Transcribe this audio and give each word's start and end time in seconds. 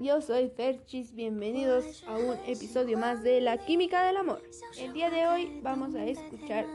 Yo 0.00 0.20
soy 0.20 0.50
Ferchis, 0.50 1.14
bienvenidos 1.14 2.04
a 2.08 2.16
un 2.16 2.36
episodio 2.46 2.98
más 2.98 3.22
de 3.22 3.40
La 3.40 3.58
Química 3.58 4.04
del 4.04 4.16
Amor. 4.16 4.42
El 4.78 4.92
día 4.92 5.10
de 5.10 5.26
hoy 5.26 5.60
vamos 5.62 5.94
a 5.94 6.04
escuchar 6.04 6.66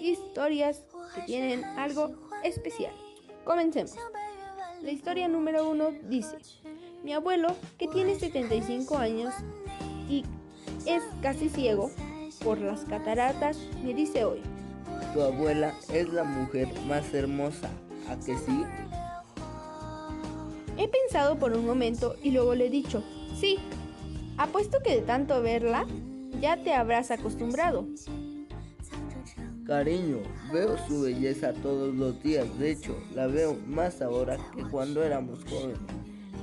historias 0.00 0.84
que 1.14 1.22
tienen 1.22 1.64
algo 1.64 2.12
especial. 2.42 2.92
Comencemos. 3.44 3.96
La 4.82 4.90
historia 4.90 5.28
número 5.28 5.68
uno 5.68 5.90
dice, 6.08 6.36
mi 7.02 7.12
abuelo, 7.12 7.54
que 7.78 7.88
tiene 7.88 8.18
75 8.18 8.98
años 8.98 9.34
y 10.08 10.24
es 10.86 11.02
casi 11.22 11.48
ciego 11.48 11.90
por 12.42 12.58
las 12.58 12.84
cataratas, 12.84 13.58
me 13.82 13.94
dice 13.94 14.24
hoy. 14.24 14.42
Tu 15.12 15.22
abuela 15.22 15.72
es 15.92 16.12
la 16.12 16.24
mujer 16.24 16.68
más 16.86 17.14
hermosa, 17.14 17.70
¿a 18.08 18.16
que 18.16 18.36
sí? 18.36 18.64
He 20.76 20.88
pensado 20.88 21.38
por 21.38 21.52
un 21.52 21.66
momento 21.66 22.16
y 22.22 22.30
luego 22.32 22.54
le 22.54 22.66
he 22.66 22.70
dicho, 22.70 23.02
sí, 23.38 23.58
apuesto 24.36 24.78
que 24.82 24.96
de 24.96 25.02
tanto 25.02 25.40
verla 25.40 25.86
ya 26.40 26.56
te 26.56 26.74
habrás 26.74 27.10
acostumbrado. 27.10 27.86
Cariño, 29.66 30.18
veo 30.52 30.76
su 30.86 31.02
belleza 31.02 31.52
todos 31.54 31.94
los 31.94 32.22
días, 32.22 32.58
de 32.58 32.72
hecho, 32.72 32.94
la 33.14 33.28
veo 33.28 33.56
más 33.66 34.02
ahora 34.02 34.36
que 34.54 34.62
cuando 34.64 35.02
éramos 35.02 35.42
jóvenes. 35.44 35.78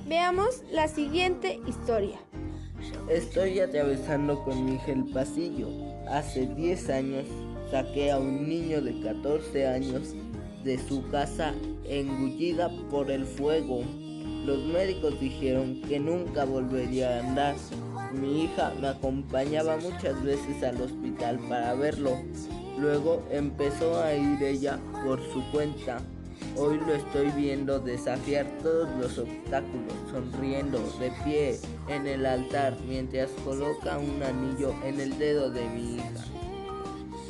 Veamos 0.08 0.64
la 0.72 0.88
siguiente 0.88 1.60
historia. 1.68 2.18
Estoy 3.10 3.60
atravesando 3.60 4.44
con 4.44 4.66
mi 4.66 4.76
hija 4.76 4.94
el 4.94 5.06
pasillo. 5.06 5.68
Hace 6.10 6.48
10 6.48 6.90
años 6.90 7.26
saqué 7.70 8.12
a 8.12 8.18
un 8.18 8.50
niño 8.50 8.82
de 8.82 9.00
14 9.02 9.68
años 9.68 10.16
de 10.64 10.78
su 10.80 11.08
casa 11.10 11.54
engullida 11.86 12.70
por 12.90 13.12
el 13.12 13.26
fuego. 13.26 13.84
Los 14.46 14.60
médicos 14.66 15.20
dijeron 15.20 15.82
que 15.88 16.00
nunca 16.00 16.46
volvería 16.46 17.18
a 17.18 17.20
andar. 17.20 17.56
Mi 18.14 18.44
hija 18.44 18.74
me 18.82 18.88
acompañaba 18.90 19.78
muchas 19.78 20.22
veces 20.24 20.64
al 20.64 20.82
hospital 20.82 21.40
para 21.48 21.74
verlo. 21.76 22.20
Luego 22.78 23.24
empezó 23.30 24.02
a 24.02 24.14
ir 24.14 24.42
ella 24.42 24.80
por 25.06 25.22
su 25.32 25.44
cuenta. 25.52 26.02
Hoy 26.58 26.80
lo 26.80 26.94
estoy 26.94 27.30
viendo 27.32 27.80
desafiar 27.80 28.46
todos 28.62 28.90
los 29.00 29.18
obstáculos, 29.18 29.94
sonriendo 30.12 30.80
de 31.00 31.12
pie 31.24 31.60
en 31.88 32.08
el 32.08 32.26
altar 32.26 32.76
mientras 32.88 33.30
coloca 33.46 33.98
un 33.98 34.22
anillo 34.22 34.74
en 34.84 35.00
el 35.00 35.18
dedo 35.18 35.50
de 35.50 35.70
mi 35.70 35.96
hija. 35.96 36.26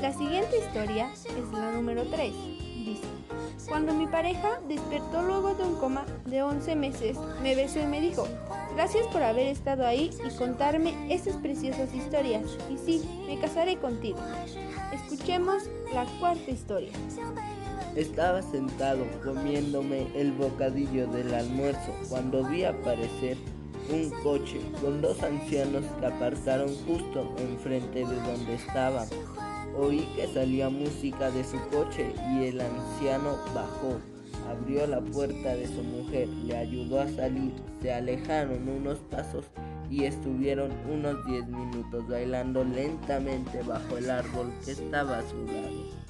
La 0.01 0.11
siguiente 0.11 0.57
historia 0.57 1.11
es 1.13 1.51
la 1.53 1.71
número 1.71 2.03
3. 2.05 2.33
Dice, 2.33 3.03
cuando 3.71 3.93
mi 3.93 4.05
pareja 4.05 4.59
despertó 4.67 5.21
luego 5.21 5.53
de 5.53 5.63
un 5.63 5.75
coma 5.75 6.05
de 6.25 6.43
11 6.43 6.75
meses, 6.75 7.17
me 7.41 7.55
besó 7.55 7.79
y 7.79 7.85
me 7.85 8.01
dijo, 8.01 8.27
gracias 8.75 9.07
por 9.07 9.23
haber 9.23 9.47
estado 9.47 9.87
ahí 9.87 10.09
y 10.27 10.37
contarme 10.37 10.93
esas 11.09 11.37
preciosas 11.37 11.93
historias. 11.95 12.43
Y 12.69 12.77
sí, 12.77 13.23
me 13.25 13.39
casaré 13.39 13.77
contigo. 13.77 14.19
Escuchemos 14.91 15.69
la 15.93 16.05
cuarta 16.19 16.51
historia. 16.51 16.91
Estaba 17.95 18.41
sentado 18.41 19.05
comiéndome 19.23 20.05
el 20.15 20.33
bocadillo 20.33 21.07
del 21.07 21.33
almuerzo 21.33 21.95
cuando 22.09 22.43
vi 22.43 22.65
aparecer 22.65 23.37
un 23.89 24.09
coche 24.21 24.59
con 24.81 25.01
dos 25.01 25.23
ancianos 25.23 25.85
que 25.97 26.07
apartaron 26.07 26.75
justo 26.85 27.33
enfrente 27.37 27.99
de 27.99 28.15
donde 28.15 28.53
estaba. 28.55 29.05
Oí 29.77 30.07
que 30.15 30.27
salía 30.27 30.69
música 30.69 31.31
de 31.31 31.43
su 31.43 31.57
coche 31.69 32.13
y 32.33 32.45
el 32.45 32.61
anciano 32.61 33.37
bajó, 33.55 33.99
abrió 34.49 34.85
la 34.85 34.99
puerta 34.99 35.55
de 35.55 35.67
su 35.67 35.81
mujer, 35.83 36.27
le 36.27 36.57
ayudó 36.57 37.01
a 37.01 37.07
salir, 37.07 37.53
se 37.81 37.93
alejaron 37.93 38.67
unos 38.67 38.99
pasos 38.99 39.45
y 39.89 40.05
estuvieron 40.05 40.71
unos 40.89 41.25
10 41.25 41.47
minutos 41.47 42.07
bailando 42.07 42.63
lentamente 42.63 43.61
bajo 43.63 43.97
el 43.97 44.09
árbol 44.09 44.51
que 44.63 44.71
estaba 44.71 45.19
a 45.19 45.29
su 45.29 45.37
lado. 45.45 46.01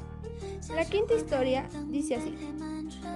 La 0.75 0.85
quinta 0.85 1.15
historia 1.15 1.67
dice 1.89 2.15
así. 2.15 2.35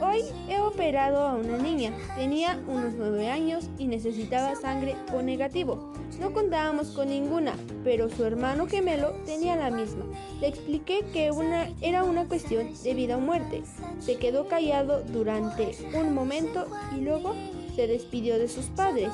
Hoy 0.02 0.22
he 0.50 0.60
operado 0.60 1.26
a 1.26 1.36
una 1.36 1.58
niña. 1.58 1.94
Tenía 2.16 2.60
unos 2.68 2.94
9 2.96 3.30
años 3.30 3.70
y 3.78 3.88
necesitaba 3.88 4.56
sangre 4.56 4.96
O 5.14 5.22
negativo. 5.22 5.94
No 6.20 6.34
contábamos 6.34 6.90
con 6.90 7.10
ninguna, 7.10 7.56
pero 7.84 8.10
su 8.10 8.24
hermano 8.24 8.68
gemelo 8.68 9.12
tenía 9.26 9.56
la 9.56 9.72
misma. 9.72 10.06
Le 10.40 10.48
expliqué 10.48 11.06
que 11.14 11.32
una, 11.32 11.70
era 11.82 12.04
una 12.04 12.26
cuestión 12.26 12.70
de 12.84 12.94
vida 12.94 13.18
o 13.18 13.20
muerte. 13.20 13.64
Se 14.00 14.18
quedó 14.18 14.48
callado 14.48 15.02
durante 15.04 15.76
un 15.94 16.14
momento 16.14 16.68
y 16.96 17.02
luego 17.02 17.34
se 17.76 17.88
despidió 17.88 18.40
de 18.40 18.48
sus 18.48 18.66
padres. 18.68 19.12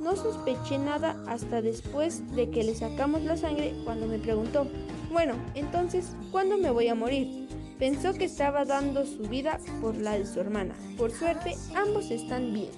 No 0.00 0.16
sospeché 0.16 0.78
nada 0.78 1.22
hasta 1.26 1.60
después 1.60 2.34
de 2.34 2.48
que 2.50 2.64
le 2.64 2.74
sacamos 2.74 3.22
la 3.22 3.36
sangre 3.36 3.74
cuando 3.84 4.06
me 4.06 4.18
preguntó, 4.18 4.66
bueno, 5.12 5.34
entonces, 5.54 6.16
¿cuándo 6.30 6.56
me 6.56 6.70
voy 6.70 6.88
a 6.88 6.94
morir? 6.94 7.48
Pensó 7.80 8.12
que 8.12 8.26
estaba 8.26 8.66
dando 8.66 9.06
su 9.06 9.22
vida 9.22 9.58
por 9.80 9.96
la 9.96 10.18
de 10.18 10.26
su 10.26 10.38
hermana. 10.38 10.74
Por 10.98 11.12
suerte, 11.12 11.56
ambos 11.74 12.10
están 12.10 12.52
bien. 12.52 12.68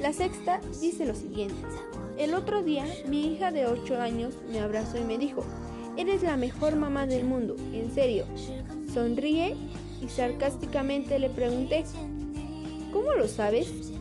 La 0.00 0.14
sexta 0.14 0.62
dice 0.80 1.04
lo 1.04 1.14
siguiente. 1.14 1.62
El 2.16 2.32
otro 2.32 2.62
día, 2.62 2.86
mi 3.06 3.26
hija 3.26 3.52
de 3.52 3.66
8 3.66 4.00
años 4.00 4.34
me 4.50 4.60
abrazó 4.60 4.96
y 4.96 5.04
me 5.04 5.18
dijo, 5.18 5.44
eres 5.98 6.22
la 6.22 6.38
mejor 6.38 6.76
mamá 6.76 7.06
del 7.06 7.26
mundo, 7.26 7.54
en 7.74 7.94
serio. 7.94 8.24
Sonríe 8.94 9.56
y 10.02 10.08
sarcásticamente 10.08 11.18
le 11.18 11.28
pregunté, 11.28 11.84
¿cómo 12.92 13.12
lo 13.12 13.28
sabes? 13.28 13.92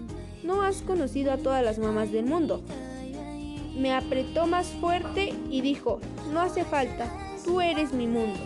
No 0.42 0.62
has 0.62 0.82
conocido 0.84 1.34
a 1.34 1.38
todas 1.38 1.66
las 1.66 1.80
mamás 1.80 2.14
del 2.14 2.26
mundo. 2.26 2.62
Me 3.78 3.94
apretó 3.94 4.48
más 4.48 4.68
fuerte 4.68 5.34
y 5.50 5.60
dijo, 5.60 6.00
no 6.32 6.40
hace 6.40 6.64
falta, 6.64 7.12
tú 7.44 7.60
eres 7.60 7.92
mi 7.92 8.08
mundo. 8.08 8.40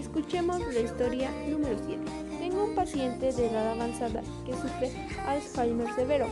Escuchemos 0.00 0.58
la 0.72 0.80
historia 0.80 1.30
número 1.46 1.76
7. 1.86 2.00
Tengo 2.38 2.64
un 2.64 2.74
paciente 2.74 3.32
de 3.32 3.48
edad 3.48 3.72
avanzada 3.72 4.22
que 4.46 4.54
sufre 4.54 4.90
Alzheimer 5.26 5.94
severo. 5.94 6.26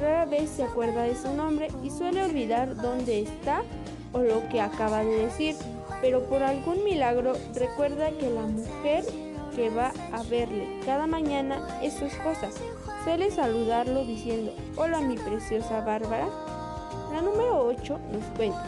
Rara 0.00 0.26
vez 0.26 0.48
se 0.48 0.62
acuerda 0.62 1.02
de 1.02 1.16
su 1.16 1.34
nombre 1.34 1.66
y 1.82 1.90
suele 1.90 2.22
olvidar 2.22 2.76
dónde 2.76 3.22
está 3.22 3.62
o 4.12 4.20
lo 4.20 4.48
que 4.48 4.60
acaba 4.60 5.02
de 5.02 5.26
decir, 5.26 5.56
pero 6.00 6.22
por 6.28 6.44
algún 6.44 6.84
milagro 6.84 7.32
recuerda 7.52 8.12
que 8.12 8.30
la 8.30 8.42
mujer 8.42 9.04
que 9.56 9.70
va 9.70 9.92
a 10.12 10.22
verle 10.22 10.78
cada 10.86 11.08
mañana 11.08 11.80
es 11.82 11.94
su 11.94 12.04
esposa. 12.04 12.48
Suele 13.02 13.32
saludarlo 13.32 14.04
diciendo, 14.04 14.54
hola 14.76 15.00
mi 15.00 15.16
preciosa 15.16 15.80
Bárbara. 15.80 16.28
La 17.12 17.20
número 17.20 17.66
8 17.66 17.98
nos 18.12 18.24
cuenta. 18.36 18.64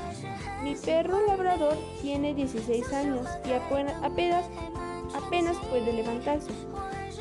Mi 0.62 0.74
perro 0.74 1.26
labrador 1.26 1.76
tiene 2.00 2.34
16 2.34 2.92
años 2.92 3.26
y 3.44 3.52
apenas, 3.52 4.46
puede 5.70 5.92
levantarse. 5.92 6.50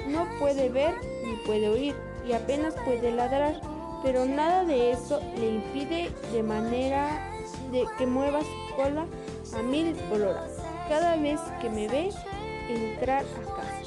No 0.07 0.27
puede 0.39 0.69
ver 0.69 0.93
ni 1.25 1.35
puede 1.45 1.69
oír 1.69 1.95
y 2.27 2.33
apenas 2.33 2.75
puede 2.85 3.11
ladrar, 3.11 3.59
pero 4.03 4.25
nada 4.25 4.63
de 4.63 4.91
eso 4.91 5.19
le 5.37 5.55
impide 5.55 6.11
de 6.31 6.43
manera 6.43 7.31
de 7.71 7.85
que 7.97 8.05
mueva 8.05 8.41
su 8.41 8.75
cola 8.75 9.05
a 9.57 9.61
mil 9.61 9.93
por 10.09 10.19
cada 10.87 11.15
vez 11.15 11.39
que 11.61 11.69
me 11.69 11.87
ve 11.87 12.09
entrar 12.69 13.23
a 13.23 13.55
casa. 13.55 13.81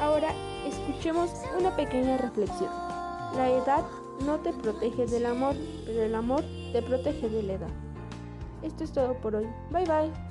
Ahora 0.00 0.32
escuchemos 0.66 1.30
una 1.58 1.74
pequeña 1.76 2.16
reflexión. 2.16 2.70
La 3.36 3.48
edad 3.48 3.84
no 4.24 4.38
te 4.38 4.52
protege 4.52 5.06
del 5.06 5.26
amor, 5.26 5.54
pero 5.86 6.02
el 6.02 6.14
amor 6.14 6.42
te 6.72 6.82
protege 6.82 7.28
de 7.28 7.42
la 7.42 7.52
edad. 7.54 7.70
Esto 8.62 8.84
es 8.84 8.92
todo 8.92 9.14
por 9.20 9.34
hoy. 9.34 9.46
Bye 9.70 9.86
bye. 9.86 10.29